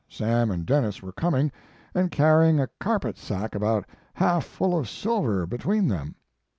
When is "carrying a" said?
2.09-2.65